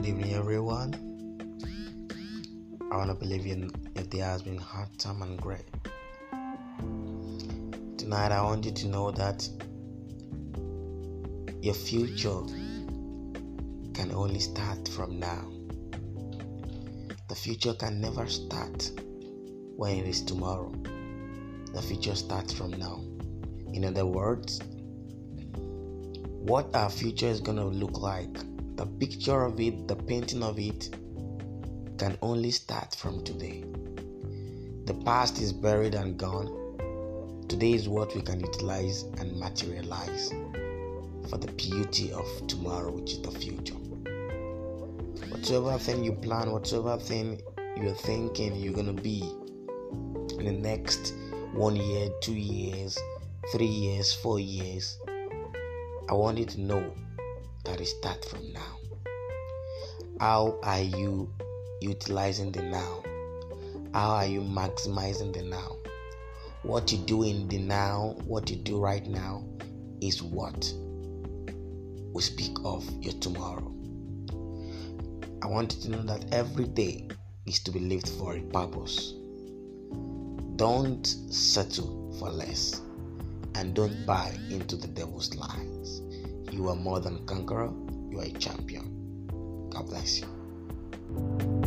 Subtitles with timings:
[0.00, 0.94] Good evening, everyone.
[2.90, 5.66] I want to believe in your day has been hard time and great.
[7.98, 9.46] Tonight, I want you to know that
[11.60, 12.40] your future
[13.92, 15.44] can only start from now.
[17.28, 18.90] The future can never start
[19.76, 20.72] when it is tomorrow.
[21.74, 23.04] The future starts from now.
[23.74, 24.62] In other words,
[26.40, 28.38] what our future is going to look like
[28.80, 30.88] the picture of it, the painting of it,
[31.98, 33.62] can only start from today.
[34.86, 37.44] The past is buried and gone.
[37.46, 40.32] Today is what we can utilize and materialize
[41.28, 43.74] for the beauty of tomorrow, which is the future.
[45.28, 47.42] Whatever thing you plan, whatever thing
[47.76, 49.20] you're thinking you're gonna be
[50.38, 51.12] in the next
[51.52, 52.98] one year, two years,
[53.52, 54.98] three years, four years,
[56.08, 56.94] I want you to know
[57.70, 58.78] that it starts from now.
[60.18, 61.32] How are you
[61.80, 63.04] utilizing the now?
[63.94, 65.76] How are you maximizing the now?
[66.62, 69.44] What you do in the now, what you do right now,
[70.00, 70.74] is what
[72.12, 73.72] we speak of your tomorrow.
[75.42, 77.06] I want you to know that every day
[77.46, 79.14] is to be lived for a purpose.
[80.56, 82.82] Don't settle for less
[83.54, 85.79] and don't buy into the devil's lies.
[86.50, 87.72] You are more than a conqueror,
[88.10, 89.28] you are a champion.
[89.70, 91.59] God bless you.